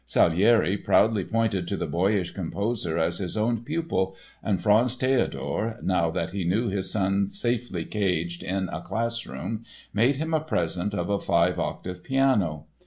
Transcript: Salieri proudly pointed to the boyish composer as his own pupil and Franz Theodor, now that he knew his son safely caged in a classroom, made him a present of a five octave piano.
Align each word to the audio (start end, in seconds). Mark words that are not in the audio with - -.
Salieri 0.03 0.77
proudly 0.77 1.23
pointed 1.23 1.67
to 1.67 1.77
the 1.77 1.85
boyish 1.85 2.31
composer 2.31 2.97
as 2.97 3.19
his 3.19 3.37
own 3.37 3.63
pupil 3.63 4.15
and 4.41 4.59
Franz 4.59 4.95
Theodor, 4.95 5.77
now 5.83 6.09
that 6.09 6.31
he 6.31 6.43
knew 6.43 6.69
his 6.69 6.89
son 6.89 7.27
safely 7.27 7.85
caged 7.85 8.41
in 8.41 8.67
a 8.69 8.81
classroom, 8.81 9.63
made 9.93 10.15
him 10.15 10.33
a 10.33 10.39
present 10.39 10.95
of 10.95 11.11
a 11.11 11.19
five 11.19 11.59
octave 11.59 12.03
piano. 12.03 12.65